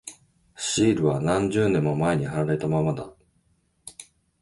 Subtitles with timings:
[0.55, 3.13] シールは何十年も前に貼られたままだ。